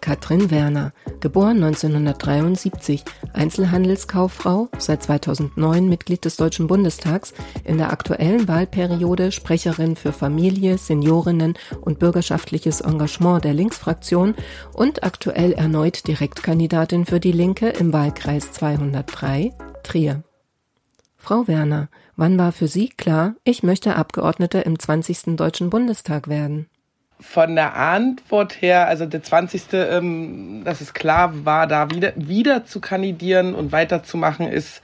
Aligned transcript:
Katrin 0.00 0.50
Werner, 0.50 0.92
geboren 1.20 1.62
1973, 1.62 3.04
Einzelhandelskauffrau, 3.32 4.68
seit 4.78 5.02
2009 5.02 5.88
Mitglied 5.88 6.24
des 6.24 6.36
Deutschen 6.36 6.66
Bundestags, 6.66 7.34
in 7.64 7.78
der 7.78 7.92
aktuellen 7.92 8.48
Wahlperiode 8.48 9.32
Sprecherin 9.32 9.96
für 9.96 10.12
Familie, 10.12 10.78
Seniorinnen 10.78 11.54
und 11.80 11.98
bürgerschaftliches 11.98 12.80
Engagement 12.80 13.44
der 13.44 13.54
Linksfraktion 13.54 14.34
und 14.72 15.02
aktuell 15.02 15.52
erneut 15.52 16.06
Direktkandidatin 16.06 17.04
für 17.04 17.20
die 17.20 17.32
Linke 17.32 17.68
im 17.68 17.92
Wahlkreis 17.92 18.52
203 18.52 19.52
Trier. 19.82 20.22
Frau 21.16 21.46
Werner, 21.46 21.90
wann 22.16 22.38
war 22.38 22.52
für 22.52 22.66
Sie 22.66 22.88
klar, 22.88 23.34
ich 23.44 23.62
möchte 23.62 23.96
Abgeordnete 23.96 24.60
im 24.60 24.78
20. 24.78 25.36
Deutschen 25.36 25.68
Bundestag 25.68 26.28
werden? 26.28 26.66
Von 27.20 27.54
der 27.54 27.76
Antwort 27.76 28.60
her, 28.62 28.88
also 28.88 29.06
der 29.06 29.22
20. 29.22 29.62
Ähm, 29.72 30.62
dass 30.64 30.80
es 30.80 30.94
klar 30.94 31.44
war, 31.44 31.66
da 31.66 31.90
wieder, 31.90 32.12
wieder 32.16 32.64
zu 32.64 32.80
kandidieren 32.80 33.54
und 33.54 33.72
weiterzumachen, 33.72 34.48
ist 34.48 34.82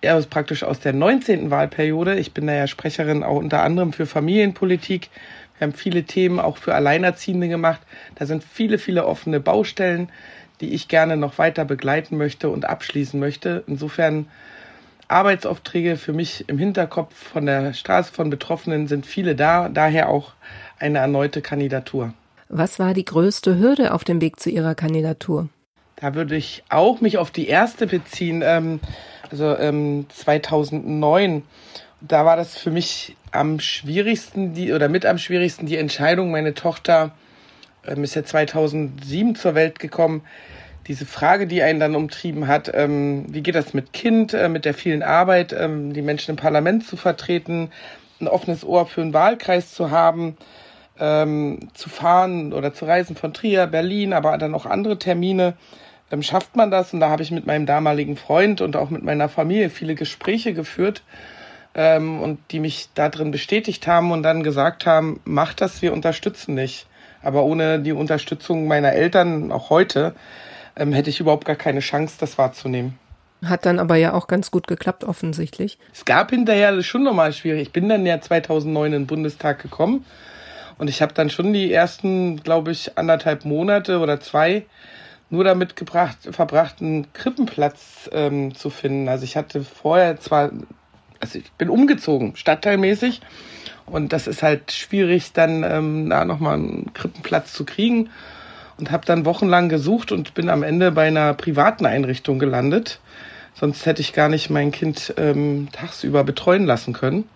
eher 0.00 0.20
praktisch 0.22 0.62
aus 0.64 0.80
der 0.80 0.92
19. 0.92 1.50
Wahlperiode. 1.50 2.16
Ich 2.16 2.32
bin 2.32 2.46
da 2.46 2.54
ja 2.54 2.66
Sprecherin 2.66 3.22
auch 3.22 3.36
unter 3.36 3.62
anderem 3.62 3.92
für 3.92 4.06
Familienpolitik. 4.06 5.10
Wir 5.58 5.66
haben 5.66 5.74
viele 5.74 6.04
Themen 6.04 6.40
auch 6.40 6.56
für 6.56 6.74
Alleinerziehende 6.74 7.48
gemacht. 7.48 7.80
Da 8.16 8.26
sind 8.26 8.44
viele, 8.44 8.78
viele 8.78 9.06
offene 9.06 9.40
Baustellen, 9.40 10.10
die 10.60 10.74
ich 10.74 10.88
gerne 10.88 11.16
noch 11.16 11.38
weiter 11.38 11.64
begleiten 11.64 12.16
möchte 12.16 12.48
und 12.48 12.64
abschließen 12.64 13.18
möchte. 13.18 13.64
Insofern 13.66 14.26
Arbeitsaufträge 15.08 15.96
für 15.96 16.12
mich 16.12 16.48
im 16.48 16.58
Hinterkopf 16.58 17.14
von 17.14 17.46
der 17.46 17.72
Straße 17.72 18.12
von 18.12 18.30
Betroffenen 18.30 18.88
sind 18.88 19.06
viele 19.06 19.36
da, 19.36 19.68
daher 19.68 20.08
auch 20.08 20.32
eine 20.78 20.98
erneute 20.98 21.40
Kandidatur. 21.42 22.12
Was 22.48 22.78
war 22.78 22.94
die 22.94 23.04
größte 23.04 23.58
Hürde 23.58 23.92
auf 23.92 24.04
dem 24.04 24.20
Weg 24.20 24.38
zu 24.38 24.50
Ihrer 24.50 24.74
Kandidatur? 24.74 25.48
Da 25.96 26.14
würde 26.14 26.36
ich 26.36 26.64
auch 26.68 27.00
mich 27.00 27.18
auf 27.18 27.30
die 27.30 27.48
erste 27.48 27.86
beziehen, 27.86 28.42
ähm, 28.44 28.80
also 29.30 29.56
ähm, 29.56 30.06
2009. 30.10 31.42
Da 32.00 32.24
war 32.26 32.36
das 32.36 32.56
für 32.56 32.70
mich 32.70 33.16
am 33.30 33.60
schwierigsten, 33.60 34.54
die 34.54 34.72
oder 34.72 34.88
mit 34.88 35.06
am 35.06 35.18
schwierigsten 35.18 35.66
die 35.66 35.76
Entscheidung. 35.76 36.30
Meine 36.30 36.54
Tochter 36.54 37.12
ähm, 37.86 38.04
ist 38.04 38.14
ja 38.14 38.24
2007 38.24 39.36
zur 39.36 39.54
Welt 39.54 39.78
gekommen. 39.78 40.22
Diese 40.86 41.06
Frage, 41.06 41.46
die 41.46 41.62
einen 41.62 41.80
dann 41.80 41.96
umtrieben 41.96 42.46
hat, 42.46 42.70
ähm, 42.74 43.24
wie 43.28 43.42
geht 43.42 43.54
das 43.54 43.72
mit 43.72 43.92
Kind, 43.94 44.34
äh, 44.34 44.48
mit 44.48 44.66
der 44.66 44.74
vielen 44.74 45.02
Arbeit, 45.02 45.54
ähm, 45.58 45.94
die 45.94 46.02
Menschen 46.02 46.32
im 46.32 46.36
Parlament 46.36 46.86
zu 46.86 46.96
vertreten, 46.96 47.70
ein 48.20 48.28
offenes 48.28 48.64
Ohr 48.64 48.86
für 48.86 49.02
einen 49.02 49.14
Wahlkreis 49.14 49.72
zu 49.72 49.90
haben, 49.90 50.36
ähm, 50.98 51.68
zu 51.74 51.88
fahren 51.88 52.52
oder 52.52 52.72
zu 52.72 52.84
reisen 52.84 53.16
von 53.16 53.34
Trier, 53.34 53.66
Berlin, 53.66 54.12
aber 54.12 54.38
dann 54.38 54.54
auch 54.54 54.66
andere 54.66 54.98
Termine, 54.98 55.54
ähm, 56.10 56.22
schafft 56.22 56.56
man 56.56 56.70
das. 56.70 56.92
Und 56.92 57.00
da 57.00 57.10
habe 57.10 57.22
ich 57.22 57.30
mit 57.30 57.46
meinem 57.46 57.66
damaligen 57.66 58.16
Freund 58.16 58.60
und 58.60 58.76
auch 58.76 58.90
mit 58.90 59.02
meiner 59.02 59.28
Familie 59.28 59.70
viele 59.70 59.94
Gespräche 59.94 60.54
geführt 60.54 61.02
ähm, 61.74 62.20
und 62.20 62.38
die 62.50 62.60
mich 62.60 62.88
da 62.94 63.08
drin 63.08 63.30
bestätigt 63.30 63.86
haben 63.86 64.12
und 64.12 64.22
dann 64.22 64.42
gesagt 64.42 64.86
haben, 64.86 65.20
mach 65.24 65.54
das, 65.54 65.82
wir 65.82 65.92
unterstützen 65.92 66.56
dich. 66.56 66.86
Aber 67.22 67.44
ohne 67.44 67.80
die 67.80 67.92
Unterstützung 67.92 68.66
meiner 68.66 68.92
Eltern, 68.92 69.50
auch 69.50 69.70
heute, 69.70 70.14
ähm, 70.76 70.92
hätte 70.92 71.10
ich 71.10 71.20
überhaupt 71.20 71.46
gar 71.46 71.56
keine 71.56 71.80
Chance, 71.80 72.16
das 72.20 72.38
wahrzunehmen. 72.38 72.98
Hat 73.44 73.66
dann 73.66 73.78
aber 73.78 73.96
ja 73.96 74.12
auch 74.12 74.26
ganz 74.26 74.50
gut 74.50 74.66
geklappt, 74.66 75.04
offensichtlich. 75.04 75.78
Es 75.92 76.04
gab 76.04 76.30
hinterher 76.30 76.82
schon 76.82 77.02
nochmal 77.02 77.32
schwierig. 77.32 77.62
Ich 77.62 77.72
bin 77.72 77.88
dann 77.88 78.06
ja 78.06 78.20
2009 78.20 78.86
in 78.86 78.92
den 78.92 79.06
Bundestag 79.06 79.60
gekommen 79.60 80.04
und 80.78 80.88
ich 80.88 81.02
habe 81.02 81.12
dann 81.14 81.30
schon 81.30 81.52
die 81.52 81.72
ersten, 81.72 82.42
glaube 82.42 82.72
ich, 82.72 82.98
anderthalb 82.98 83.44
Monate 83.44 83.98
oder 83.98 84.20
zwei 84.20 84.64
nur 85.30 85.44
damit 85.44 85.76
gebracht, 85.76 86.16
verbracht, 86.30 86.80
einen 86.80 87.12
Krippenplatz 87.12 88.08
ähm, 88.12 88.54
zu 88.54 88.70
finden. 88.70 89.08
Also 89.08 89.24
ich 89.24 89.36
hatte 89.36 89.62
vorher 89.64 90.18
zwar, 90.20 90.50
also 91.20 91.38
ich 91.38 91.50
bin 91.52 91.70
umgezogen, 91.70 92.36
stadtteilmäßig. 92.36 93.20
Und 93.86 94.12
das 94.12 94.26
ist 94.26 94.42
halt 94.42 94.72
schwierig, 94.72 95.32
dann 95.32 95.62
ähm, 95.62 96.08
da 96.08 96.24
nochmal 96.24 96.54
einen 96.54 96.92
Krippenplatz 96.94 97.52
zu 97.52 97.64
kriegen. 97.64 98.10
Und 98.76 98.90
habe 98.90 99.06
dann 99.06 99.24
wochenlang 99.24 99.68
gesucht 99.68 100.10
und 100.10 100.34
bin 100.34 100.48
am 100.48 100.64
Ende 100.64 100.90
bei 100.90 101.06
einer 101.06 101.32
privaten 101.34 101.86
Einrichtung 101.86 102.40
gelandet. 102.40 102.98
Sonst 103.54 103.86
hätte 103.86 104.02
ich 104.02 104.12
gar 104.12 104.28
nicht 104.28 104.50
mein 104.50 104.72
Kind 104.72 105.14
ähm, 105.16 105.68
tagsüber 105.72 106.24
betreuen 106.24 106.66
lassen 106.66 106.92
können. 106.92 107.28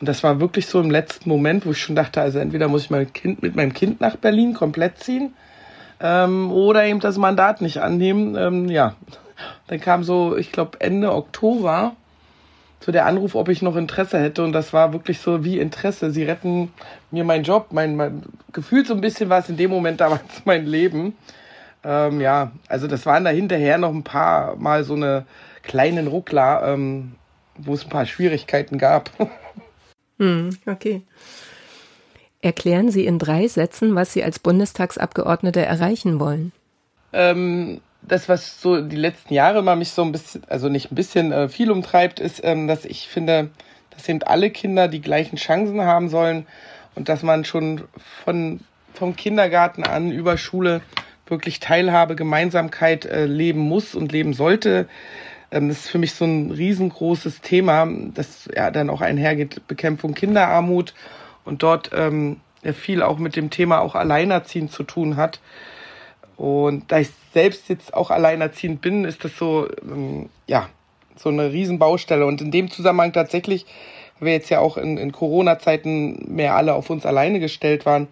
Und 0.00 0.08
das 0.08 0.22
war 0.22 0.40
wirklich 0.40 0.66
so 0.66 0.80
im 0.80 0.90
letzten 0.90 1.28
Moment, 1.28 1.66
wo 1.66 1.72
ich 1.72 1.78
schon 1.82 1.96
dachte, 1.96 2.20
also 2.20 2.38
entweder 2.38 2.68
muss 2.68 2.84
ich 2.84 2.90
mein 2.90 3.12
Kind 3.12 3.42
mit 3.42 3.56
meinem 3.56 3.74
Kind 3.74 4.00
nach 4.00 4.16
Berlin 4.16 4.54
komplett 4.54 4.98
ziehen 4.98 5.32
ähm, 6.00 6.52
oder 6.52 6.84
eben 6.84 7.00
das 7.00 7.18
Mandat 7.18 7.60
nicht 7.60 7.78
annehmen. 7.78 8.36
Ähm, 8.36 8.68
ja, 8.68 8.94
dann 9.66 9.80
kam 9.80 10.04
so, 10.04 10.36
ich 10.36 10.52
glaube 10.52 10.80
Ende 10.80 11.12
Oktober 11.12 11.96
so 12.80 12.92
der 12.92 13.06
Anruf, 13.06 13.34
ob 13.34 13.48
ich 13.48 13.60
noch 13.60 13.76
Interesse 13.76 14.18
hätte 14.20 14.44
und 14.44 14.52
das 14.52 14.72
war 14.72 14.92
wirklich 14.92 15.18
so 15.18 15.44
wie 15.44 15.58
Interesse. 15.58 16.10
Sie 16.12 16.22
retten 16.22 16.72
mir 17.10 17.24
meinen 17.24 17.44
Job, 17.44 17.68
mein, 17.72 17.96
mein 17.96 18.22
gefühlt 18.52 18.86
so 18.86 18.94
ein 18.94 19.00
bisschen 19.00 19.28
war 19.28 19.40
es 19.40 19.48
in 19.48 19.56
dem 19.56 19.70
Moment 19.70 20.00
damals 20.00 20.22
mein 20.44 20.64
Leben. 20.66 21.16
Ähm, 21.84 22.20
ja, 22.20 22.52
also 22.68 22.86
das 22.86 23.06
waren 23.06 23.24
da 23.24 23.30
hinterher 23.30 23.78
noch 23.78 23.92
ein 23.92 24.04
paar 24.04 24.56
Mal 24.56 24.84
so 24.84 24.94
eine 24.94 25.26
kleinen 25.62 26.06
Ruckler, 26.06 26.62
ähm, 26.66 27.12
wo 27.56 27.74
es 27.74 27.84
ein 27.84 27.90
paar 27.90 28.06
Schwierigkeiten 28.06 28.78
gab. 28.78 29.10
Hm, 30.20 30.50
okay. 30.66 31.02
Erklären 32.42 32.90
Sie 32.90 33.06
in 33.06 33.20
drei 33.20 33.46
Sätzen, 33.46 33.94
was 33.94 34.12
Sie 34.12 34.24
als 34.24 34.40
Bundestagsabgeordnete 34.40 35.64
erreichen 35.64 36.18
wollen. 36.18 36.50
Ähm, 37.12 37.80
das, 38.02 38.28
was 38.28 38.60
so 38.60 38.80
die 38.80 38.96
letzten 38.96 39.34
Jahre 39.34 39.62
mal 39.62 39.76
mich 39.76 39.90
so 39.90 40.02
ein 40.02 40.12
bisschen, 40.12 40.42
also 40.48 40.68
nicht 40.68 40.90
ein 40.90 40.94
bisschen 40.94 41.32
äh, 41.32 41.48
viel 41.48 41.70
umtreibt, 41.70 42.20
ist, 42.20 42.40
ähm, 42.44 42.68
dass 42.68 42.84
ich 42.84 43.08
finde, 43.08 43.50
dass 43.90 44.08
eben 44.08 44.22
alle 44.22 44.50
Kinder 44.50 44.88
die 44.88 45.00
gleichen 45.00 45.36
Chancen 45.36 45.80
haben 45.82 46.08
sollen 46.08 46.46
und 46.94 47.08
dass 47.08 47.22
man 47.22 47.44
schon 47.44 47.84
von, 48.24 48.60
vom 48.94 49.16
Kindergarten 49.16 49.84
an 49.84 50.12
über 50.12 50.36
Schule 50.36 50.80
wirklich 51.30 51.60
Teilhabe, 51.60 52.16
Gemeinsamkeit 52.16 53.04
äh, 53.06 53.26
leben 53.26 53.60
muss 53.60 53.94
und 53.94 54.12
leben 54.12 54.32
sollte. 54.34 54.88
Ähm, 55.50 55.68
das 55.68 55.78
ist 55.78 55.88
für 55.88 55.98
mich 55.98 56.14
so 56.14 56.24
ein 56.24 56.50
riesengroßes 56.50 57.40
Thema, 57.40 57.88
das 58.14 58.48
ja 58.54 58.70
dann 58.70 58.90
auch 58.90 59.00
einhergeht, 59.00 59.66
Bekämpfung 59.66 60.14
Kinderarmut 60.14 60.94
und 61.44 61.62
dort 61.62 61.90
ähm, 61.94 62.40
viel 62.74 63.02
auch 63.02 63.18
mit 63.18 63.36
dem 63.36 63.50
Thema 63.50 63.80
auch 63.80 63.94
Alleinerziehend 63.94 64.72
zu 64.72 64.82
tun 64.82 65.16
hat. 65.16 65.40
Und 66.36 66.92
da 66.92 67.00
ich 67.00 67.10
selbst 67.32 67.68
jetzt 67.68 67.94
auch 67.94 68.10
alleinerziehend 68.10 68.80
bin, 68.80 69.04
ist 69.04 69.24
das 69.24 69.36
so, 69.36 69.68
ähm, 69.82 70.28
ja, 70.46 70.68
so 71.16 71.30
eine 71.30 71.52
Riesenbaustelle. 71.52 72.24
Und 72.24 72.40
in 72.40 72.52
dem 72.52 72.70
Zusammenhang 72.70 73.12
tatsächlich, 73.12 73.66
weil 74.18 74.26
wir 74.26 74.32
jetzt 74.34 74.48
ja 74.48 74.60
auch 74.60 74.76
in, 74.76 74.98
in 74.98 75.10
Corona-Zeiten 75.10 76.32
mehr 76.32 76.54
alle 76.54 76.74
auf 76.74 76.90
uns 76.90 77.04
alleine 77.06 77.40
gestellt 77.40 77.86
waren, 77.86 78.06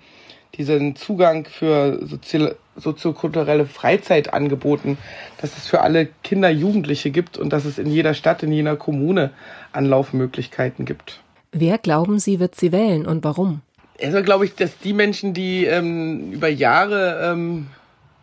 diesen 0.55 0.97
Zugang 0.97 1.45
für 1.45 2.05
soziale, 2.07 2.57
soziokulturelle 2.77 3.67
Freizeit 3.67 4.33
angeboten, 4.33 4.99
dass 5.41 5.57
es 5.57 5.67
für 5.67 5.81
alle 5.81 6.09
Kinder, 6.23 6.51
Jugendliche 6.51 7.11
gibt 7.11 7.39
und 7.39 7.53
dass 7.53 7.65
es 7.65 7.79
in 7.79 7.91
jeder 7.91 8.15
Stadt, 8.15 8.43
in 8.43 8.53
jeder 8.53 8.77
Kommune 8.77 9.31
Anlaufmöglichkeiten 9.73 10.85
gibt. 10.85 11.21
Wer 11.53 11.79
glauben 11.79 12.19
Sie, 12.19 12.41
wird 12.41 12.55
sie 12.55 12.73
wählen 12.73 13.07
und 13.07 13.25
warum? 13.25 13.61
Also 14.03 14.23
glaube 14.23 14.45
ich, 14.45 14.55
dass 14.55 14.79
die 14.79 14.93
Menschen, 14.93 15.33
die 15.33 15.65
ähm, 15.65 16.33
über 16.33 16.49
Jahre 16.49 17.33
ähm, 17.33 17.69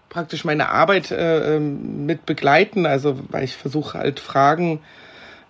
praktisch 0.09 0.45
meine 0.45 0.69
Arbeit 0.69 1.09
äh, 1.09 1.56
ähm, 1.56 2.06
mit 2.06 2.27
begleiten, 2.27 2.86
also 2.86 3.19
weil 3.30 3.44
ich 3.44 3.56
versuche 3.56 3.98
halt 3.98 4.19
Fragen 4.19 4.80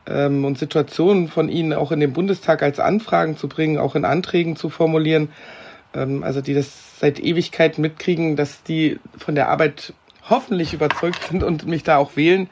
ähm, 0.07 0.45
und 0.45 0.57
Situationen 0.57 1.27
von 1.27 1.49
ihnen 1.49 1.73
auch 1.73 1.91
in 1.91 1.99
den 1.99 2.13
Bundestag 2.13 2.63
als 2.63 2.79
Anfragen 2.79 3.35
zu 3.35 3.49
bringen, 3.49 3.77
auch 3.77 3.95
in 3.95 4.05
Anträgen 4.05 4.55
zu 4.55 4.69
formulieren, 4.69 5.29
also 5.93 6.41
die 6.41 6.53
das 6.53 6.99
seit 6.99 7.19
Ewigkeiten 7.19 7.81
mitkriegen, 7.81 8.35
dass 8.35 8.63
die 8.63 8.99
von 9.17 9.35
der 9.35 9.49
Arbeit 9.49 9.93
hoffentlich 10.29 10.73
überzeugt 10.73 11.23
sind 11.29 11.43
und 11.43 11.65
mich 11.65 11.83
da 11.83 11.97
auch 11.97 12.15
wählen. 12.15 12.49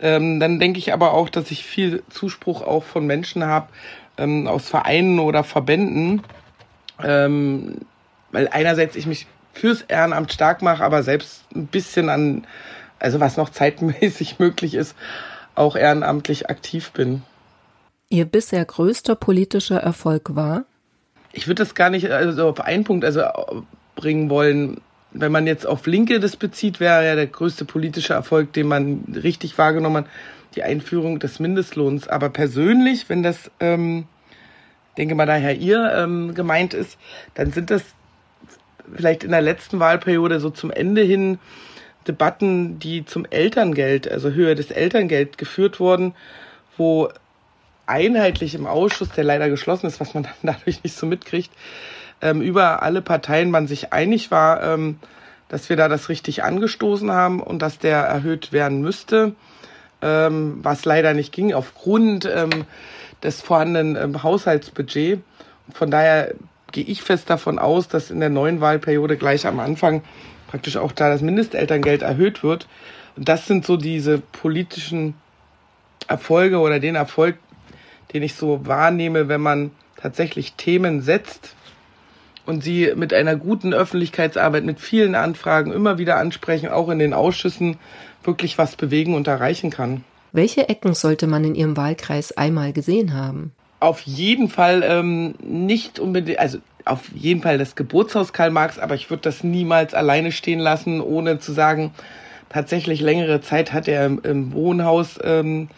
Ähm, 0.00 0.40
dann 0.40 0.58
denke 0.58 0.78
ich 0.78 0.92
aber 0.92 1.12
auch, 1.12 1.28
dass 1.28 1.50
ich 1.50 1.64
viel 1.64 2.02
Zuspruch 2.08 2.62
auch 2.62 2.84
von 2.84 3.06
Menschen 3.06 3.44
habe, 3.44 3.68
ähm, 4.16 4.46
aus 4.46 4.68
Vereinen 4.68 5.18
oder 5.18 5.44
Verbänden, 5.44 6.22
ähm, 7.02 7.78
weil 8.32 8.48
einerseits 8.48 8.96
ich 8.96 9.06
mich 9.06 9.26
fürs 9.52 9.82
Ehrenamt 9.82 10.32
stark 10.32 10.62
mache, 10.62 10.84
aber 10.84 11.02
selbst 11.02 11.44
ein 11.54 11.66
bisschen 11.66 12.08
an, 12.08 12.46
also 12.98 13.20
was 13.20 13.36
noch 13.36 13.50
zeitmäßig 13.50 14.38
möglich 14.38 14.74
ist, 14.74 14.94
auch 15.54 15.76
ehrenamtlich 15.76 16.48
aktiv 16.48 16.92
bin. 16.92 17.22
Ihr 18.08 18.24
bisher 18.24 18.64
größter 18.64 19.14
politischer 19.14 19.78
Erfolg 19.78 20.34
war? 20.34 20.64
Ich 21.32 21.46
würde 21.46 21.62
das 21.62 21.74
gar 21.74 21.90
nicht 21.90 22.10
also 22.10 22.48
auf 22.48 22.60
einen 22.60 22.84
Punkt 22.84 23.04
also 23.04 23.22
bringen 23.94 24.30
wollen. 24.30 24.80
Wenn 25.12 25.32
man 25.32 25.46
jetzt 25.46 25.66
auf 25.66 25.86
Linke 25.86 26.20
das 26.20 26.36
bezieht, 26.36 26.80
wäre 26.80 27.04
ja 27.06 27.14
der 27.14 27.26
größte 27.26 27.64
politische 27.64 28.14
Erfolg, 28.14 28.52
den 28.52 28.68
man 28.68 29.04
richtig 29.22 29.58
wahrgenommen 29.58 30.04
hat, 30.04 30.10
die 30.54 30.62
Einführung 30.62 31.18
des 31.18 31.40
Mindestlohns. 31.40 32.08
Aber 32.08 32.30
persönlich, 32.30 33.08
wenn 33.08 33.22
das, 33.22 33.50
ähm, 33.60 34.06
denke 34.96 35.14
mal 35.14 35.26
daher 35.26 35.56
ihr 35.56 35.92
ähm, 35.94 36.34
gemeint 36.34 36.74
ist, 36.74 36.98
dann 37.34 37.52
sind 37.52 37.70
das 37.70 37.82
vielleicht 38.94 39.24
in 39.24 39.30
der 39.30 39.42
letzten 39.42 39.80
Wahlperiode 39.80 40.40
so 40.40 40.50
zum 40.50 40.70
Ende 40.70 41.02
hin 41.02 41.38
Debatten, 42.08 42.78
die 42.78 43.04
zum 43.04 43.24
Elterngeld, 43.26 44.10
also 44.10 44.30
Höhe 44.30 44.54
des 44.54 44.70
Elterngeld 44.70 45.38
geführt 45.38 45.80
wurden, 45.80 46.14
wo 46.76 47.10
einheitlich 47.90 48.54
im 48.54 48.66
Ausschuss, 48.66 49.10
der 49.10 49.24
leider 49.24 49.50
geschlossen 49.50 49.86
ist, 49.86 50.00
was 50.00 50.14
man 50.14 50.22
dann 50.42 50.54
dadurch 50.54 50.82
nicht 50.82 50.96
so 50.96 51.06
mitkriegt, 51.06 51.50
ähm, 52.22 52.40
über 52.40 52.82
alle 52.82 53.02
Parteien 53.02 53.50
man 53.50 53.66
sich 53.66 53.92
einig 53.92 54.30
war, 54.30 54.62
ähm, 54.62 54.98
dass 55.48 55.68
wir 55.68 55.76
da 55.76 55.88
das 55.88 56.08
richtig 56.08 56.44
angestoßen 56.44 57.10
haben 57.10 57.42
und 57.42 57.60
dass 57.60 57.78
der 57.78 57.98
erhöht 57.98 58.52
werden 58.52 58.80
müsste, 58.80 59.34
ähm, 60.00 60.60
was 60.62 60.84
leider 60.84 61.12
nicht 61.12 61.32
ging 61.32 61.52
aufgrund 61.52 62.24
ähm, 62.24 62.64
des 63.22 63.42
vorhandenen 63.42 63.96
ähm, 63.96 64.22
Haushaltsbudget. 64.22 65.20
Von 65.74 65.90
daher 65.90 66.34
gehe 66.72 66.84
ich 66.84 67.02
fest 67.02 67.28
davon 67.28 67.58
aus, 67.58 67.88
dass 67.88 68.10
in 68.10 68.20
der 68.20 68.30
neuen 68.30 68.60
Wahlperiode 68.60 69.16
gleich 69.16 69.46
am 69.46 69.58
Anfang 69.58 70.02
praktisch 70.48 70.76
auch 70.76 70.92
da 70.92 71.10
das 71.10 71.20
Mindestelterngeld 71.20 72.02
erhöht 72.02 72.42
wird. 72.42 72.66
Und 73.16 73.28
das 73.28 73.46
sind 73.46 73.66
so 73.66 73.76
diese 73.76 74.18
politischen 74.18 75.14
Erfolge 76.06 76.58
oder 76.58 76.80
den 76.80 76.94
Erfolg, 76.94 77.36
den 78.12 78.22
ich 78.22 78.34
so 78.34 78.66
wahrnehme, 78.66 79.28
wenn 79.28 79.40
man 79.40 79.70
tatsächlich 79.96 80.54
Themen 80.54 81.02
setzt 81.02 81.54
und 82.46 82.64
sie 82.64 82.92
mit 82.96 83.12
einer 83.12 83.36
guten 83.36 83.72
Öffentlichkeitsarbeit, 83.72 84.64
mit 84.64 84.80
vielen 84.80 85.14
Anfragen 85.14 85.72
immer 85.72 85.98
wieder 85.98 86.16
ansprechen, 86.16 86.68
auch 86.68 86.88
in 86.88 86.98
den 86.98 87.14
Ausschüssen 87.14 87.78
wirklich 88.24 88.58
was 88.58 88.76
bewegen 88.76 89.14
und 89.14 89.28
erreichen 89.28 89.70
kann. 89.70 90.04
Welche 90.32 90.68
Ecken 90.68 90.94
sollte 90.94 91.26
man 91.26 91.44
in 91.44 91.54
Ihrem 91.54 91.76
Wahlkreis 91.76 92.36
einmal 92.36 92.72
gesehen 92.72 93.14
haben? 93.14 93.52
Auf 93.80 94.00
jeden 94.02 94.48
Fall 94.48 94.82
ähm, 94.84 95.34
nicht 95.42 95.98
unbedingt, 95.98 96.38
also 96.38 96.58
auf 96.84 97.10
jeden 97.14 97.42
Fall 97.42 97.58
das 97.58 97.76
Geburtshaus 97.76 98.32
Karl 98.32 98.50
Marx, 98.50 98.78
aber 98.78 98.94
ich 98.94 99.10
würde 99.10 99.22
das 99.22 99.42
niemals 99.42 99.94
alleine 99.94 100.32
stehen 100.32 100.60
lassen, 100.60 101.00
ohne 101.00 101.38
zu 101.38 101.52
sagen, 101.52 101.92
tatsächlich 102.48 103.00
längere 103.00 103.40
Zeit 103.40 103.72
hat 103.72 103.88
er 103.88 104.06
im, 104.06 104.20
im 104.22 104.52
Wohnhaus 104.52 105.18
ähm, 105.22 105.68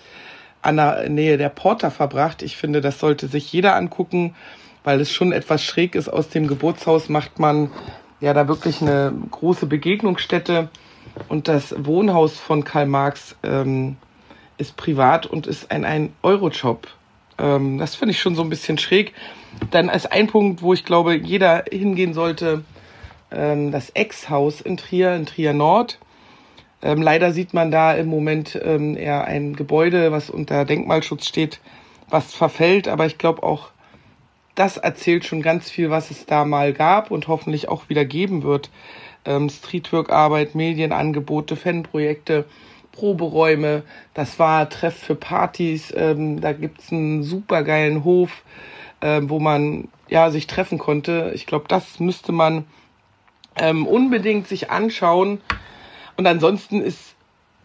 an 0.63 0.77
der 0.77 1.09
Nähe 1.09 1.37
der 1.37 1.49
Porta 1.49 1.91
verbracht. 1.91 2.43
Ich 2.43 2.57
finde, 2.57 2.81
das 2.81 2.99
sollte 2.99 3.29
sich 3.29 3.53
jeder 3.53 3.75
angucken, 3.77 4.35
weil 4.85 5.01
es 5.01 5.13
schon 5.13 5.33
etwas 5.33 5.63
schräg 5.65 5.95
ist. 5.95 6.09
Aus 6.09 6.29
dem 6.29 6.47
Geburtshaus 6.47 7.09
macht 7.09 7.39
man 7.39 7.71
ja 8.21 8.33
da 8.33 8.49
wirklich 8.49 8.81
eine 8.81 9.13
große 9.31 9.67
Begegnungsstätte. 9.67 10.71
Und 11.29 11.49
das 11.49 11.75
Wohnhaus 11.77 12.39
von 12.39 12.65
Karl 12.65 12.87
Marx 12.87 13.37
ähm, 13.43 13.97
ist 14.57 14.77
privat 14.77 15.27
und 15.27 15.47
ist 15.47 15.71
ein, 15.71 15.85
ein 15.85 16.13
Eurojob. 16.23 16.89
Ähm, 17.39 17.79
das 17.79 17.97
finde 17.97 18.13
ich 18.13 18.21
schon 18.21 18.37
so 18.37 18.43
ein 18.43 18.49
bisschen 18.49 18.79
schräg. 18.79 19.13
Dann 19.71 19.91
als 19.91 20.07
ein 20.07 20.29
Punkt, 20.29 20.63
wo 20.63 20.73
ich 20.73 20.85
glaube, 20.85 21.17
jeder 21.17 21.65
hingehen 21.71 22.15
sollte, 22.15 22.65
ähm, 23.31 23.73
das 23.73 23.91
Ex-Haus 23.91 24.61
in 24.61 24.77
Trier, 24.77 25.15
in 25.15 25.27
Trier 25.27 25.53
Nord. 25.53 25.99
Ähm, 26.83 27.01
leider 27.01 27.33
sieht 27.33 27.55
man 27.55 27.71
da 27.71 27.95
im 27.95 28.09
Moment 28.09 28.61
ähm, 28.63 28.97
eher 28.97 29.25
ein 29.25 29.55
Gebäude, 29.55 30.11
was 30.11 30.31
unter 30.31 30.65
Denkmalschutz 30.65 31.27
steht, 31.27 31.61
was 32.11 32.35
verfällt. 32.35 32.89
Aber 32.89 33.07
ich 33.07 33.19
glaube 33.19 33.43
auch, 33.43 33.71
das 34.55 34.77
erzählt 34.77 35.25
schon 35.25 35.43
ganz 35.43 35.71
viel, 35.71 35.91
was 35.91 36.11
es 36.11 36.27
da 36.27 36.45
mal 36.45 36.73
gab 36.73 37.11
und 37.11 37.29
hoffentlich 37.29 37.69
auch 37.69 37.89
wieder 37.89 38.05
geben 38.05 38.43
wird. 38.43 38.71
Ähm, 39.25 39.49
Streetwork-Arbeit, 39.49 40.55
Medienangebote, 40.55 41.57
Fanprojekte, 41.57 42.45
Proberäume. 42.91 43.85
Das 44.13 44.39
war 44.39 44.69
Treff 44.69 44.97
für 44.97 45.15
Partys. 45.15 45.93
Ähm, 45.97 46.41
da 46.41 46.53
gibt's 46.53 46.93
einen 46.93 47.23
supergeilen 47.23 48.05
Hof, 48.05 48.43
äh, 49.01 49.21
wo 49.23 49.39
man 49.39 49.89
ja 50.09 50.31
sich 50.31 50.47
treffen 50.49 50.79
konnte. 50.79 51.33
Ich 51.35 51.47
glaube, 51.47 51.67
das 51.69 52.01
müsste 52.01 52.33
man 52.33 52.65
ähm, 53.57 53.87
unbedingt 53.87 54.49
sich 54.49 54.71
anschauen. 54.71 55.41
Und 56.17 56.27
ansonsten 56.27 56.81
ist 56.81 57.15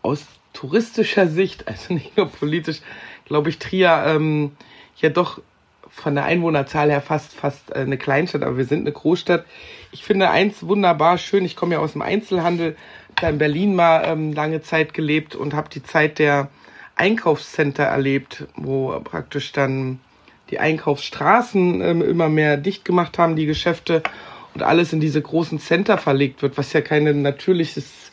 aus 0.02 0.26
touristischer 0.54 1.28
Sicht, 1.28 1.68
also 1.68 1.94
nicht 1.94 2.18
nur 2.18 2.28
politisch, 2.28 2.82
glaube 3.26 3.50
ich, 3.50 3.60
Trier 3.60 4.04
ähm, 4.08 4.52
ja 4.98 5.10
doch 5.10 5.42
von 5.90 6.16
der 6.16 6.26
Einwohnerzahl 6.26 6.90
her 6.90 7.02
fast 7.02 7.34
fast 7.34 7.72
äh, 7.72 7.80
eine 7.80 7.98
Kleinstadt, 7.98 8.44
aber 8.44 8.58
wir 8.58 8.66
sind 8.66 8.82
eine 8.82 8.92
Großstadt. 8.92 9.46
Ich 9.92 10.04
finde 10.04 10.30
eins 10.30 10.66
wunderbar 10.66 11.18
schön. 11.18 11.46
Ich 11.46 11.56
komme 11.56 11.76
ja 11.76 11.80
aus 11.80 11.94
dem 11.94 12.02
Einzelhandel, 12.02 12.76
da 13.16 13.30
in 13.30 13.38
Berlin 13.38 13.76
mal 13.76 14.04
ähm, 14.06 14.34
lange 14.34 14.62
Zeit 14.62 14.94
gelebt 14.94 15.36
und 15.36 15.54
habe 15.54 15.70
die 15.70 15.84
Zeit 15.84 16.20
der 16.20 16.50
Einkaufscenter 16.96 17.84
erlebt, 17.84 18.46
wo 18.56 19.00
praktisch 19.04 19.52
dann 19.52 20.00
die 20.50 20.60
Einkaufsstraßen 20.60 21.82
ähm, 21.82 22.02
immer 22.02 22.30
mehr 22.30 22.58
dicht 22.58 22.86
gemacht 22.86 23.18
haben, 23.18 23.36
die 23.36 23.46
Geschäfte 23.46 24.04
und 24.54 24.64
alles 24.64 24.94
in 24.94 25.00
diese 25.00 25.22
großen 25.22 25.60
Center 25.60 25.98
verlegt 25.98 26.42
wird, 26.42 26.58
was 26.58 26.74
ja 26.74 26.82
kein 26.82 27.22
natürliches 27.22 28.07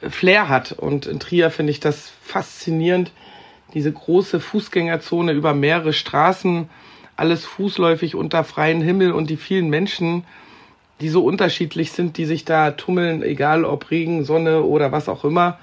Flair 0.00 0.48
hat. 0.48 0.72
Und 0.72 1.06
in 1.06 1.20
Trier 1.20 1.50
finde 1.50 1.72
ich 1.72 1.80
das 1.80 2.12
faszinierend. 2.22 3.12
Diese 3.74 3.92
große 3.92 4.40
Fußgängerzone 4.40 5.32
über 5.32 5.54
mehrere 5.54 5.92
Straßen, 5.92 6.68
alles 7.16 7.44
fußläufig 7.44 8.14
unter 8.14 8.44
freiem 8.44 8.80
Himmel 8.80 9.12
und 9.12 9.28
die 9.28 9.36
vielen 9.36 9.68
Menschen, 9.68 10.24
die 11.00 11.08
so 11.08 11.24
unterschiedlich 11.24 11.92
sind, 11.92 12.16
die 12.16 12.24
sich 12.24 12.44
da 12.44 12.70
tummeln, 12.70 13.22
egal 13.22 13.64
ob 13.64 13.90
Regen, 13.90 14.24
Sonne 14.24 14.62
oder 14.62 14.92
was 14.92 15.08
auch 15.08 15.24
immer. 15.24 15.58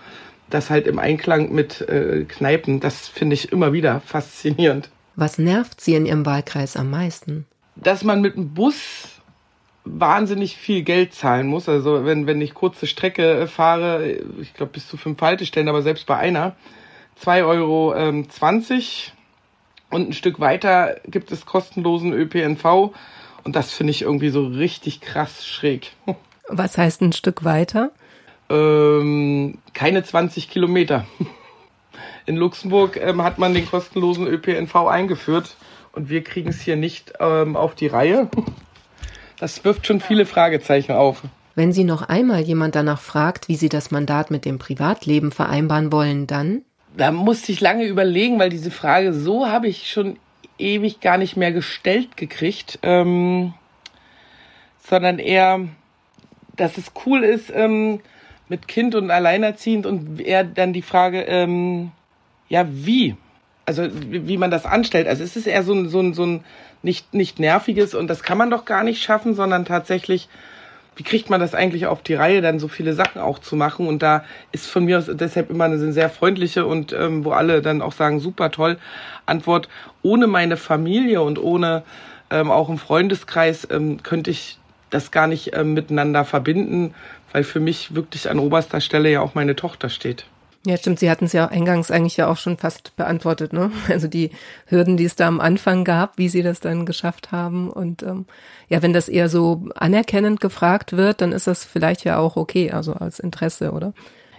Das 0.50 0.70
halt 0.70 0.86
im 0.86 1.00
Einklang 1.00 1.52
mit 1.52 1.82
äh, 1.82 2.26
Kneipen, 2.28 2.80
das 2.80 3.08
finde 3.08 3.34
ich 3.34 3.52
immer 3.52 3.74
wieder 3.74 4.02
faszinierend. 4.02 4.90
Was 5.16 5.38
nervt 5.38 5.82
Sie 5.82 5.96
in 5.96 6.06
Ihrem 6.06 6.26
Wahlkreis 6.26 6.76
am 6.76 6.92
meisten? 6.92 7.46
Dass 7.76 8.04
man 8.04 8.22
mit 8.22 8.36
dem 8.36 8.54
Bus 8.54 9.15
wahnsinnig 9.86 10.58
viel 10.58 10.82
Geld 10.82 11.14
zahlen 11.14 11.48
muss. 11.48 11.70
Also 11.70 12.06
wenn, 12.06 12.28
wenn 12.28 12.42
ich 12.42 12.54
kurze 12.54 12.88
Strecke 12.88 13.42
äh, 13.42 13.48
fahre, 13.48 14.18
ich 14.42 14.54
glaube 14.54 14.74
bis 14.74 14.88
zu 14.88 14.98
fünf 14.98 15.22
Haltestellen, 15.22 15.70
aber 15.70 15.84
selbst 15.84 16.08
bei 16.08 16.18
einer, 16.18 16.56
2,20 17.24 17.48
Euro 17.48 17.96
ähm, 17.96 18.28
und 19.92 20.10
ein 20.10 20.14
Stück 20.14 20.40
weiter 20.40 20.98
gibt 21.06 21.32
es 21.32 21.46
kostenlosen 21.46 22.12
ÖPNV 22.12 22.94
und 23.44 23.56
das 23.56 23.72
finde 23.72 23.92
ich 23.92 24.02
irgendwie 24.02 24.30
so 24.30 24.46
richtig 24.46 25.00
krass 25.00 25.46
schräg. 25.46 25.92
Was 26.50 26.78
heißt 26.78 27.02
ein 27.02 27.14
Stück 27.14 27.44
weiter? 27.44 27.92
Ähm, 28.50 29.60
keine 29.74 30.04
20 30.04 30.50
Kilometer. 30.50 31.06
In 32.26 32.36
Luxemburg 32.36 32.98
ähm, 32.98 33.24
hat 33.24 33.38
man 33.38 33.54
den 33.54 33.70
kostenlosen 33.70 34.28
ÖPNV 34.28 34.76
eingeführt 34.88 35.56
und 35.94 36.10
wir 36.10 36.24
kriegen 36.24 36.50
es 36.50 36.62
hier 36.62 36.76
nicht 36.76 37.14
ähm, 37.20 37.56
auf 37.56 37.76
die 37.76 37.88
Reihe. 37.88 38.30
Das 39.40 39.64
wirft 39.66 39.88
schon 39.88 40.00
viele 40.00 40.26
Fragezeichen 40.26 40.94
auf. 40.94 41.22
Wenn 41.56 41.72
Sie 41.72 41.84
noch 41.84 42.02
einmal 42.02 42.42
jemand 42.42 42.76
danach 42.76 43.00
fragt, 43.00 43.48
wie 43.48 43.56
Sie 43.56 43.70
das 43.70 43.92
Mandat 43.92 44.30
mit 44.30 44.46
dem 44.46 44.60
Privatleben 44.60 45.32
vereinbaren 45.32 45.92
wollen, 45.92 46.28
dann? 46.28 46.64
Da 46.98 47.12
musste 47.12 47.52
ich 47.52 47.62
lange 47.62 47.86
überlegen, 47.86 48.40
weil 48.40 48.50
diese 48.50 48.72
Frage 48.72 49.14
so 49.14 49.48
habe 49.48 49.68
ich 49.68 49.90
schon 49.90 50.18
ewig 50.58 51.00
gar 51.00 51.18
nicht 51.18 51.36
mehr 51.38 51.52
gestellt 51.52 52.18
gekriegt, 52.18 52.80
ähm, 52.84 53.54
sondern 54.88 55.20
eher, 55.20 55.68
dass 56.56 56.78
es 56.78 56.92
cool 57.06 57.24
ist 57.24 57.52
ähm, 57.54 58.00
mit 58.48 58.68
Kind 58.68 58.96
und 58.96 59.12
alleinerziehend 59.12 59.86
und 59.86 60.20
eher 60.20 60.44
dann 60.44 60.74
die 60.74 60.82
Frage, 60.82 61.22
ähm, 61.22 61.92
ja, 62.48 62.66
wie? 62.70 63.16
Also 63.66 63.88
wie, 63.92 64.38
man 64.38 64.52
das 64.52 64.66
anstellt. 64.66 65.08
Also 65.08 65.24
es 65.24 65.36
ist 65.36 65.48
eher 65.48 65.64
so 65.64 65.74
ein, 65.74 65.90
so 65.90 66.00
ein, 66.00 66.14
so 66.14 66.24
ein 66.24 66.44
nicht, 66.86 67.14
nicht 67.14 67.40
nerviges 67.40 67.94
und 67.94 68.08
das 68.08 68.24
kann 68.24 68.38
man 68.38 68.50
doch 68.50 68.64
gar 68.64 68.84
nicht 68.84 69.04
schaffen, 69.04 69.34
sondern 69.34 69.66
tatsächlich, 69.66 70.30
wie 70.96 71.04
kriegt 71.04 71.30
man 71.30 71.42
das 71.42 71.54
eigentlich 71.54 71.88
auf 71.88 72.02
die 72.02 72.14
Reihe, 72.14 72.42
dann 72.42 72.60
so 72.60 72.70
viele 72.70 72.94
Sachen 72.94 73.20
auch 73.20 73.40
zu 73.40 73.56
machen? 73.58 73.88
Und 73.88 74.02
da 74.02 74.24
ist 74.54 74.68
von 74.68 74.86
mir 74.86 75.00
aus 75.00 75.10
deshalb 75.12 75.50
immer 75.50 75.66
eine 75.66 75.92
sehr 75.92 76.10
freundliche 76.10 76.66
und 76.66 76.94
ähm, 76.94 77.26
wo 77.26 77.32
alle 77.32 77.62
dann 77.62 77.82
auch 77.82 77.92
sagen, 77.92 78.20
super 78.22 78.52
toll, 78.52 78.78
Antwort, 79.26 79.68
ohne 80.04 80.28
meine 80.28 80.56
Familie 80.56 81.22
und 81.22 81.42
ohne 81.42 81.84
ähm, 82.30 82.50
auch 82.52 82.70
im 82.70 82.78
Freundeskreis 82.78 83.68
ähm, 83.72 84.02
könnte 84.04 84.32
ich 84.32 84.60
das 84.92 85.12
gar 85.12 85.28
nicht 85.28 85.56
ähm, 85.56 85.74
miteinander 85.74 86.24
verbinden, 86.24 86.94
weil 87.34 87.44
für 87.44 87.60
mich 87.60 87.96
wirklich 87.96 88.30
an 88.30 88.40
oberster 88.40 88.80
Stelle 88.80 89.12
ja 89.12 89.22
auch 89.22 89.36
meine 89.36 89.56
Tochter 89.56 89.90
steht. 89.90 90.26
Ja, 90.66 90.78
stimmt. 90.78 90.98
Sie 90.98 91.12
hatten 91.12 91.26
es 91.26 91.34
ja 91.34 91.46
eingangs 91.46 91.92
eigentlich 91.92 92.18
ja 92.18 92.28
auch 92.28 92.38
schon 92.38 92.58
fast 92.58 92.96
beantwortet, 92.96 93.54
ne? 93.54 93.72
Also 93.88 94.08
die 94.08 94.32
Hürden, 94.66 94.98
die 94.98 95.06
es 95.06 95.16
da 95.16 95.28
am 95.28 95.40
Anfang 95.40 95.84
gab, 95.84 96.18
wie 96.18 96.28
Sie 96.28 96.42
das 96.42 96.60
dann 96.60 96.88
geschafft 96.88 97.32
haben. 97.32 97.70
Und 97.70 98.02
ähm, 98.02 98.26
ja, 98.68 98.82
wenn 98.82 98.92
das 98.92 99.08
eher 99.08 99.30
so 99.30 99.68
anerkennend 99.76 100.42
gefragt 100.42 100.94
wird, 100.94 101.22
dann 101.22 101.34
ist 101.34 101.46
das 101.46 101.64
vielleicht 101.64 102.04
ja 102.04 102.18
auch 102.18 102.36
okay, 102.36 102.72
also 102.72 102.94
als 102.94 103.20
Interesse, 103.20 103.72
oder? 103.72 103.94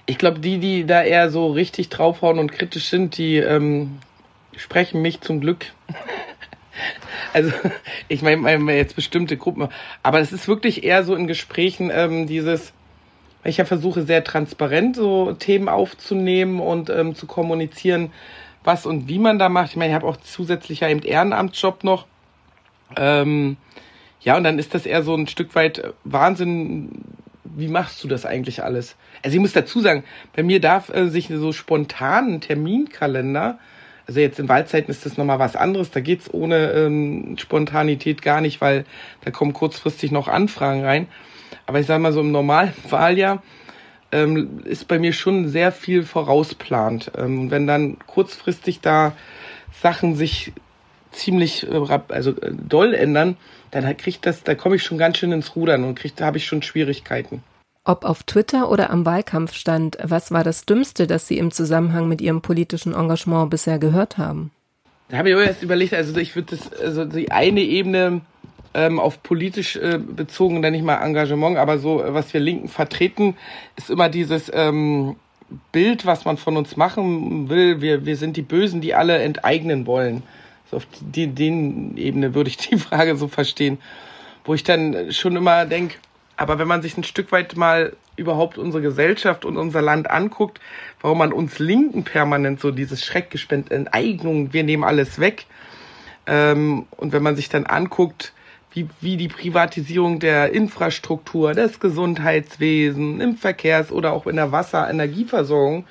Ich 0.07 0.19
glaube, 0.19 0.41
die, 0.41 0.59
die 0.59 0.85
da 0.85 1.03
eher 1.03 1.31
so 1.31 1.51
richtig 1.53 1.91
draufhauen 1.91 2.41
und 2.41 2.51
kritisch 2.51 2.89
sind, 2.89 3.17
die 3.19 3.37
ähm, 3.37 3.99
sprechen 4.57 5.03
mich 5.03 5.21
zum 5.21 5.41
Glück. 5.41 5.67
also 7.33 7.53
ich 8.09 8.23
meine 8.23 8.75
jetzt 8.75 8.97
bestimmte 8.97 9.37
Gruppen, 9.37 9.69
aber 10.03 10.19
es 10.19 10.33
ist 10.33 10.49
wirklich 10.49 10.83
eher 10.83 11.05
so 11.05 11.15
in 11.15 11.29
Gesprächen 11.29 11.91
ähm, 11.93 12.27
dieses, 12.27 12.73
ich 13.49 13.59
ja 13.59 13.65
versuche 13.65 14.03
sehr 14.03 14.25
transparent 14.25 14.97
so 14.97 15.33
Themen 15.33 15.69
aufzunehmen 15.69 16.61
und 16.61 16.91
ähm, 16.91 17.15
zu 17.15 17.27
kommunizieren, 17.27 18.13
was 18.65 18.87
und 18.87 19.09
wie 19.09 19.19
man 19.19 19.39
da 19.39 19.49
macht. 19.49 19.71
Ich 19.71 19.77
meine, 19.77 19.91
ich 19.91 19.95
habe 19.95 20.07
auch 20.07 20.17
zusätzlich 20.17 20.81
ja 20.81 20.89
eben 20.89 21.03
Ehrenamtsjob 21.03 21.85
noch. 21.85 22.07
Ähm, 22.97 23.57
ja, 24.21 24.37
und 24.37 24.45
dann 24.45 24.59
ist 24.59 24.75
das 24.75 24.87
eher 24.87 25.03
so 25.03 25.15
ein 25.15 25.29
Stück 25.29 25.55
weit 25.55 25.95
Wahnsinn. 26.05 27.03
Wie 27.45 27.69
machst 27.69 28.03
du 28.03 28.09
das 28.09 28.27
eigentlich 28.27 28.63
alles? 28.63 28.97
Also 29.23 29.37
ich 29.37 29.41
muss 29.41 29.53
dazu 29.53 29.81
sagen, 29.81 30.05
bei 30.35 30.43
mir 30.43 30.61
darf 30.61 30.91
äh, 30.91 31.09
sich 31.09 31.29
so 31.29 31.53
spontanen 31.53 32.41
Terminkalender, 32.41 33.59
also 34.07 34.21
jetzt 34.21 34.39
in 34.39 34.49
Wahlzeiten 34.49 34.91
ist 34.91 35.05
das 35.05 35.17
nochmal 35.17 35.39
was 35.39 35.57
anderes, 35.57 35.91
da 35.91 36.01
geht's 36.01 36.33
ohne 36.33 36.73
ähm, 36.73 37.37
Spontanität 37.39 38.23
gar 38.23 38.41
nicht, 38.41 38.61
weil 38.61 38.85
da 39.25 39.31
kommen 39.31 39.53
kurzfristig 39.53 40.13
noch 40.13 40.29
Anfragen 40.29 40.85
rein. 40.85 41.09
Aber 41.67 41.81
ich 41.81 41.87
sage 41.87 42.01
mal 42.01 42.13
so 42.13 42.21
im 42.21 42.33
normalen 42.33 42.73
Wahljahr 42.89 43.43
ähm, 44.13 44.61
ist 44.65 44.89
bei 44.89 44.99
mir 44.99 45.13
schon 45.13 45.49
sehr 45.49 45.73
viel 45.73 46.03
vorausplant. 46.05 47.11
Ähm, 47.17 47.51
wenn 47.51 47.67
dann 47.67 47.99
kurzfristig 48.07 48.81
da 48.81 49.13
Sachen 49.83 50.15
sich 50.15 50.53
ziemlich 51.13 51.69
äh, 51.71 51.99
also 52.09 52.31
äh, 52.31 52.53
doll 52.53 52.95
ändern, 52.95 53.37
dann 53.71 53.97
kriegt 53.97 54.27
das, 54.27 54.45
da 54.45 54.55
komme 54.55 54.77
ich 54.77 54.83
schon 54.83 54.99
ganz 54.99 55.19
schön 55.19 55.33
ins 55.33 55.57
Rudern 55.57 55.85
und 55.85 55.97
krieg, 55.97 56.15
da 56.17 56.27
habe 56.27 56.39
ich 56.39 56.47
schon 56.47 56.63
Schwierigkeiten. 56.63 57.43
Ob 57.85 58.05
auf 58.05 58.23
Twitter 58.25 58.71
oder 58.71 58.91
am 58.91 59.07
Wahlkampf 59.07 59.55
stand, 59.55 59.97
was 60.03 60.33
war 60.33 60.43
das 60.43 60.67
Dümmste, 60.67 61.07
das 61.07 61.29
Sie 61.29 61.39
im 61.39 61.53
Zusammenhang 61.53 62.09
mit 62.09 62.21
Ihrem 62.21 62.43
politischen 62.43 62.95
Engagement 62.95 63.51
bisher 63.51 63.79
gehört 63.79 64.19
haben? 64.19 64.51
Da 65.09 65.19
habe 65.19 65.31
ich 65.31 65.37
auch 65.37 65.41
erst 65.41 65.63
überlegt, 65.63 65.95
also 65.95 66.17
ich 66.19 66.35
würde 66.35 66.57
das, 66.57 66.73
also 66.81 67.05
die 67.05 67.31
eine 67.31 67.61
Ebene 67.61 68.23
ähm, 68.77 69.01
auf 69.01 69.23
politisch 69.23 69.77
äh, 69.77 69.99
bezogen, 69.99 70.61
dann 70.61 70.73
nicht 70.73 70.85
mal 70.85 71.03
Engagement, 71.03 71.57
aber 71.57 71.79
so, 71.79 72.05
äh, 72.05 72.13
was 72.13 72.33
wir 72.35 72.41
Linken 72.41 72.69
vertreten, 72.69 73.37
ist 73.77 73.89
immer 73.89 74.11
dieses 74.11 74.53
ähm, 74.55 75.17
Bild, 75.73 76.05
was 76.05 76.27
man 76.27 76.37
von 76.37 76.59
uns 76.59 76.77
machen 76.77 77.49
will. 77.49 77.81
Wir, 77.81 78.05
wir 78.05 78.17
sind 78.17 78.37
die 78.37 78.43
Bösen, 78.43 78.83
die 78.83 78.95
alle 78.95 79.19
enteignen 79.19 79.87
wollen. 79.87 80.23
So 80.71 80.77
auf 80.77 80.87
die, 81.01 81.29
den 81.29 81.97
Ebene 81.97 82.35
würde 82.35 82.51
ich 82.51 82.57
die 82.69 82.77
Frage 82.77 83.17
so 83.17 83.29
verstehen, 83.29 83.79
wo 84.45 84.53
ich 84.53 84.63
dann 84.63 85.11
schon 85.11 85.37
immer 85.37 85.65
denke, 85.65 85.97
aber 86.37 86.59
wenn 86.59 86.69
man 86.69 86.83
sich 86.83 86.99
ein 86.99 87.05
Stück 87.05 87.33
weit 87.33 87.57
mal 87.57 87.97
überhaupt 88.17 88.59
unsere 88.59 88.83
Gesellschaft 88.83 89.47
und 89.47 89.57
unser 89.57 89.81
Land 89.81 90.11
anguckt, 90.11 90.61
warum 91.01 91.19
man 91.19 91.33
uns 91.33 91.59
Linken 91.59 92.05
permanent 92.05 92.61
so 92.61 92.71
dieses 92.71 93.05
Schreckgespenst 93.05 93.71
Enteignung, 93.71 94.53
wir 94.53 94.65
nehmen 94.65 94.85
alles 94.85 95.19
weg. 95.19 95.47
Ähm, 96.27 96.87
und 96.91 97.13
wenn 97.13 97.23
man 97.23 97.37
sich 97.37 97.49
dann 97.49 97.65
anguckt, 97.65 98.33
wie, 98.77 98.89
wie 99.01 99.17
die 99.17 99.29
Privatisierung 99.29 100.21
der 100.21 100.53
Infrastruktur, 100.53 101.55
des 101.55 101.81
Gesundheitswesens, 101.81 103.23
im 103.23 103.37
Verkehrs- 103.37 103.91
oder 103.91 104.13
auch 104.13 104.27
in 104.27 104.37
der 104.37 104.53
Wasser-Energieversorgung 104.53 105.87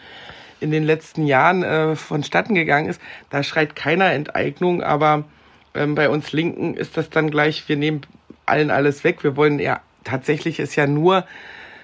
in 0.61 0.71
den 0.71 0.83
letzten 0.83 1.25
Jahren 1.25 1.63
äh, 1.63 1.95
vonstatten 1.95 2.55
gegangen 2.55 2.87
ist, 2.87 3.01
da 3.29 3.43
schreit 3.43 3.75
keiner 3.75 4.11
Enteignung, 4.11 4.83
aber 4.83 5.25
ähm, 5.73 5.95
bei 5.95 6.09
uns 6.09 6.31
Linken 6.31 6.75
ist 6.75 6.95
das 6.95 7.09
dann 7.09 7.29
gleich, 7.29 7.67
wir 7.67 7.75
nehmen 7.75 8.01
allen 8.45 8.71
alles 8.71 9.03
weg, 9.03 9.23
wir 9.23 9.35
wollen 9.35 9.59
eher 9.59 9.81
tatsächlich 10.03 10.59
ist 10.59 10.75
ja 10.75 10.87
nur, 10.87 11.25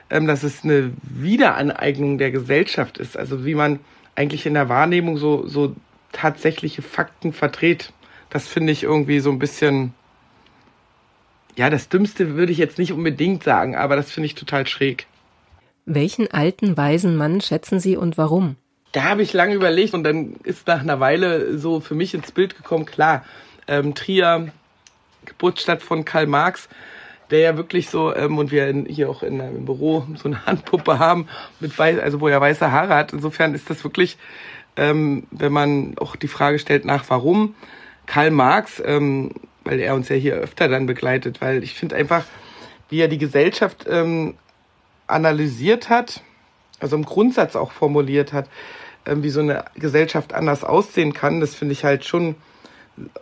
ähm, 0.10 0.28
dass 0.28 0.44
es 0.44 0.64
eine 0.64 0.94
Wiederaneignung 1.02 2.18
der 2.18 2.32
Gesellschaft 2.32 2.98
ist. 2.98 3.18
Also 3.18 3.46
wie 3.46 3.56
man 3.56 3.80
eigentlich 4.16 4.46
in 4.46 4.54
der 4.54 4.70
Wahrnehmung 4.70 5.18
so, 5.18 5.48
so 5.48 5.76
tatsächliche 6.12 6.82
Fakten 6.82 7.34
verdreht. 7.34 7.92
Das 8.30 8.48
finde 8.48 8.72
ich 8.72 8.84
irgendwie 8.84 9.20
so 9.20 9.32
ein 9.32 9.40
bisschen, 9.40 9.94
ja, 11.62 11.70
das 11.70 11.90
Dümmste 11.90 12.34
würde 12.36 12.52
ich 12.52 12.58
jetzt 12.58 12.80
nicht 12.80 12.92
unbedingt 12.92 13.44
sagen, 13.44 13.76
aber 13.76 13.96
das 13.96 14.10
finde 14.10 14.26
ich 14.26 14.34
total 14.34 14.66
schräg. 14.66 15.06
Welchen 15.86 16.32
alten, 16.32 16.76
weisen 16.76 17.16
Mann 17.16 17.40
schätzen 17.40 17.80
Sie 17.80 17.96
und 17.96 18.18
warum? 18.18 18.56
Da 18.94 19.04
habe 19.04 19.22
ich 19.22 19.32
lange 19.32 19.54
überlegt 19.54 19.94
und 19.94 20.04
dann 20.04 20.38
ist 20.44 20.66
nach 20.66 20.80
einer 20.80 21.00
Weile 21.00 21.60
so 21.60 21.80
für 21.80 21.94
mich 21.94 22.16
ins 22.16 22.32
Bild 22.32 22.58
gekommen, 22.58 22.88
klar, 22.88 23.24
ähm, 23.68 23.94
Trier, 23.94 24.52
Geburtsstadt 25.26 25.84
von 25.84 26.04
Karl 26.04 26.26
Marx, 26.26 26.68
der 27.30 27.42
ja 27.42 27.58
wirklich 27.58 27.92
so, 27.92 28.12
ähm, 28.16 28.40
und 28.40 28.52
wir 28.52 28.68
in, 28.68 28.88
hier 28.88 29.08
auch 29.08 29.22
in, 29.22 29.40
im 29.40 29.66
Büro 29.66 30.08
so 30.16 30.30
eine 30.30 30.44
Handpuppe 30.48 30.98
haben, 30.98 31.28
mit 31.60 31.78
weiß, 31.78 32.00
also 32.00 32.22
wo 32.22 32.28
er 32.28 32.42
weiße 32.42 32.72
Haare 32.72 32.96
hat. 32.96 33.14
Insofern 33.14 33.54
ist 33.54 33.70
das 33.70 33.84
wirklich, 33.84 34.18
ähm, 34.78 35.28
wenn 35.30 35.54
man 35.54 35.94
auch 36.00 36.16
die 36.16 36.28
Frage 36.28 36.58
stellt 36.58 36.86
nach 36.86 37.06
warum, 37.10 37.54
Karl 38.08 38.32
Marx, 38.32 38.82
ähm, 38.84 39.30
weil 39.64 39.80
er 39.80 39.96
uns 39.96 40.10
ja 40.10 40.16
hier 40.16 40.36
öfter 40.36 40.68
dann 40.68 40.86
begleitet, 40.86 41.42
weil 41.42 41.64
ich 41.64 41.74
finde 41.74 41.96
einfach, 41.96 42.26
wie 42.90 43.00
er 43.00 43.08
die 43.08 43.18
Gesellschaft 43.18 43.86
ähm, 43.90 44.36
analysiert 45.08 45.90
hat, 45.90 46.22
also 46.80 46.96
im 46.96 47.06
Grundsatz 47.06 47.56
auch 47.56 47.72
formuliert 47.72 48.34
hat, 48.34 48.50
ähm, 49.06 49.24
wie 49.24 49.30
so 49.30 49.40
eine 49.40 49.66
Gesellschaft 49.76 50.34
anders 50.34 50.64
aussehen 50.64 51.14
kann, 51.14 51.40
das 51.40 51.56
finde 51.56 51.74
ich 51.74 51.84
halt 51.84 52.06
schon 52.06 52.36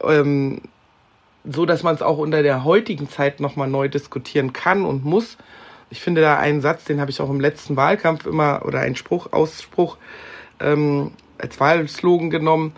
ähm, 0.04 0.62
so, 1.46 1.66
dass 1.66 1.84
man 1.84 1.96
es 1.96 2.02
auch 2.02 2.18
unter 2.18 2.44
der 2.44 2.64
heutigen 2.64 3.10
Zeit 3.10 3.40
nochmal 3.40 3.70
neu 3.70 3.88
diskutieren 3.88 4.54
kann 4.54 4.86
und 4.86 5.06
muss. 5.06 5.38
Ich 5.90 6.02
finde 6.02 6.22
da 6.22 6.38
einen 6.38 6.62
Satz, 6.62 6.84
den 6.84 7.00
habe 7.00 7.12
ich 7.12 7.22
auch 7.22 7.30
im 7.30 7.40
letzten 7.40 7.76
Wahlkampf 7.76 8.26
immer, 8.26 8.64
oder 8.66 8.80
einen 8.80 8.96
Spruch, 8.96 9.32
Ausspruch 9.32 9.98
ähm, 10.60 11.12
als 11.38 11.60
Wahlslogan 11.60 12.30
genommen. 12.30 12.74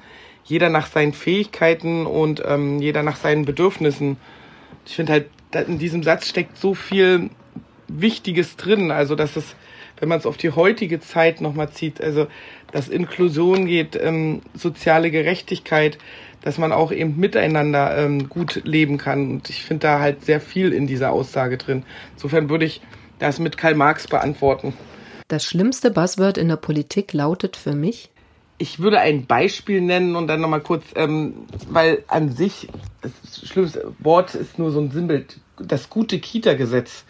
Jeder 0.52 0.68
nach 0.68 0.88
seinen 0.88 1.14
Fähigkeiten 1.14 2.06
und 2.06 2.44
ähm, 2.46 2.82
jeder 2.82 3.04
nach 3.04 3.16
seinen 3.16 3.46
Bedürfnissen. 3.46 4.18
Ich 4.86 4.98
finde 4.98 5.14
halt, 5.14 5.28
in 5.66 5.80
diesem 5.80 6.04
Satz 6.04 6.28
steckt 6.28 6.58
so 6.58 6.74
viel 6.74 7.30
Wichtiges 7.88 8.58
drin. 8.58 8.92
Also, 8.92 9.16
dass 9.16 9.38
es, 9.38 9.56
wenn 9.98 10.10
man 10.10 10.20
es 10.20 10.26
auf 10.26 10.36
die 10.36 10.52
heutige 10.52 11.00
Zeit 11.00 11.40
nochmal 11.40 11.70
zieht, 11.70 12.02
also, 12.02 12.28
dass 12.74 12.90
Inklusion 12.90 13.66
geht, 13.66 13.96
ähm, 13.96 14.42
soziale 14.54 15.10
Gerechtigkeit, 15.10 15.98
dass 16.42 16.58
man 16.58 16.74
auch 16.74 16.92
eben 16.92 17.18
miteinander 17.18 17.98
ähm, 17.98 18.28
gut 18.28 18.60
leben 18.66 18.98
kann. 18.98 19.32
Und 19.32 19.50
ich 19.50 19.64
finde 19.64 19.88
da 19.88 20.00
halt 20.02 20.26
sehr 20.26 20.42
viel 20.42 20.74
in 20.74 20.86
dieser 20.86 21.14
Aussage 21.14 21.56
drin. 21.56 21.84
Insofern 22.16 22.50
würde 22.50 22.66
ich 22.66 22.82
das 23.20 23.40
mit 23.40 23.58
Karl 23.58 23.76
Marx 23.76 24.06
beantworten. 24.06 24.74
Das 25.30 25.46
schlimmste 25.46 25.92
Buzzword 25.92 26.38
in 26.38 26.50
der 26.50 26.58
Politik 26.58 27.14
lautet 27.14 27.56
für 27.56 27.74
mich? 27.74 28.11
Ich 28.62 28.78
würde 28.78 29.00
ein 29.00 29.26
Beispiel 29.26 29.82
nennen 29.82 30.16
und 30.16 30.28
dann 30.28 30.40
nochmal 30.40 30.62
kurz, 30.62 30.86
ähm, 30.96 31.48
weil 31.68 32.04
an 32.08 32.30
sich, 32.30 32.70
das 33.02 33.12
schlimmste 33.44 33.92
Wort 33.98 34.36
ist 34.36 34.60
nur 34.60 34.70
so 34.70 34.80
ein 34.80 34.92
Sinnbild, 34.92 35.40
das 35.58 35.90
gute 35.90 36.20
Kita-Gesetz. 36.20 37.06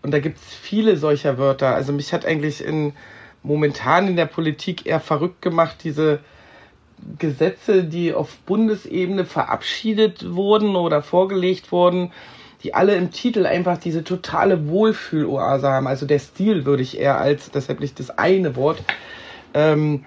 Und 0.00 0.12
da 0.12 0.20
gibt 0.20 0.38
es 0.38 0.54
viele 0.54 0.96
solcher 0.96 1.36
Wörter. 1.36 1.74
Also 1.74 1.92
mich 1.92 2.14
hat 2.14 2.24
eigentlich 2.24 2.64
in, 2.64 2.94
momentan 3.42 4.08
in 4.08 4.16
der 4.16 4.24
Politik 4.24 4.86
eher 4.86 5.00
verrückt 5.00 5.42
gemacht, 5.42 5.76
diese 5.84 6.20
Gesetze, 7.18 7.84
die 7.84 8.14
auf 8.14 8.38
Bundesebene 8.46 9.26
verabschiedet 9.26 10.34
wurden 10.34 10.76
oder 10.76 11.02
vorgelegt 11.02 11.72
wurden, 11.72 12.10
die 12.62 12.72
alle 12.72 12.94
im 12.94 13.10
Titel 13.10 13.44
einfach 13.44 13.76
diese 13.76 14.02
totale 14.02 14.66
Wohlfühloase 14.70 15.68
haben. 15.68 15.88
Also 15.88 16.06
der 16.06 16.20
Stil 16.20 16.64
würde 16.64 16.82
ich 16.82 16.98
eher 16.98 17.18
als, 17.18 17.50
deshalb 17.50 17.80
nicht 17.80 18.00
das 18.00 18.16
eine 18.16 18.56
Wort, 18.56 18.82
ähm, 19.52 20.06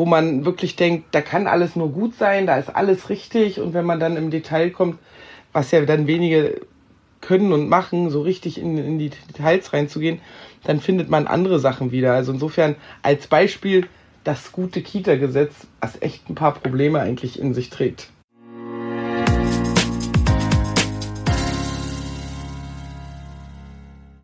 wo 0.00 0.06
man 0.06 0.46
wirklich 0.46 0.76
denkt, 0.76 1.08
da 1.10 1.20
kann 1.20 1.46
alles 1.46 1.76
nur 1.76 1.90
gut 1.90 2.14
sein, 2.14 2.46
da 2.46 2.56
ist 2.56 2.74
alles 2.74 3.10
richtig 3.10 3.60
und 3.60 3.74
wenn 3.74 3.84
man 3.84 4.00
dann 4.00 4.16
im 4.16 4.30
Detail 4.30 4.70
kommt, 4.70 4.98
was 5.52 5.72
ja 5.72 5.84
dann 5.84 6.06
wenige 6.06 6.62
können 7.20 7.52
und 7.52 7.68
machen, 7.68 8.08
so 8.08 8.22
richtig 8.22 8.58
in, 8.58 8.78
in 8.78 8.98
die 8.98 9.10
Details 9.10 9.74
reinzugehen, 9.74 10.22
dann 10.64 10.80
findet 10.80 11.10
man 11.10 11.26
andere 11.26 11.58
Sachen 11.58 11.92
wieder. 11.92 12.14
Also 12.14 12.32
insofern 12.32 12.76
als 13.02 13.26
Beispiel 13.26 13.88
das 14.24 14.52
gute 14.52 14.80
Kita-Gesetz, 14.80 15.66
was 15.82 16.00
echt 16.00 16.30
ein 16.30 16.34
paar 16.34 16.54
Probleme 16.54 17.00
eigentlich 17.00 17.38
in 17.38 17.52
sich 17.52 17.68
trägt. 17.68 18.08